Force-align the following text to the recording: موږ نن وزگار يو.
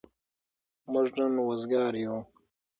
موږ 0.91 1.07
نن 1.19 1.33
وزگار 1.47 1.93
يو. 2.03 2.17